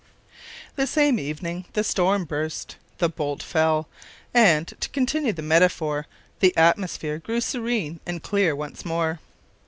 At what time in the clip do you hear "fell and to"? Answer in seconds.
3.43-4.89